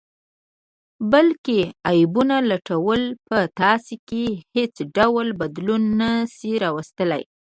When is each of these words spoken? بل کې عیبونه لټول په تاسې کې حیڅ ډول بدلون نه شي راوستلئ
بل 1.11 1.27
کې 1.45 1.59
عیبونه 1.89 2.37
لټول 2.51 3.01
په 3.27 3.37
تاسې 3.59 3.95
کې 4.09 4.25
حیڅ 4.53 4.75
ډول 4.95 5.27
بدلون 5.41 5.83
نه 5.99 6.11
شي 6.35 6.51
راوستلئ 6.63 7.23